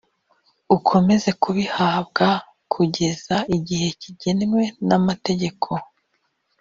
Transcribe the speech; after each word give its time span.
ukomeza 0.75 1.29
kubihabwa 1.41 2.27
kugeza 2.73 3.35
igihe 3.57 3.87
kigenwe 4.01 4.61
n’amategeko 4.87 5.69